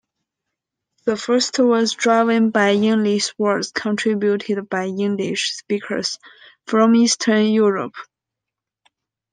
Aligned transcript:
The 1.05 1.15
first 1.15 1.59
was 1.59 1.93
driven 1.93 2.49
by 2.49 2.73
Yinglish 2.73 3.35
words 3.37 3.71
contributed 3.71 4.67
by 4.67 4.85
Yiddish 4.85 5.51
speakers 5.57 6.17
from 6.65 6.95
Eastern 6.95 7.49
Europe. 7.51 7.93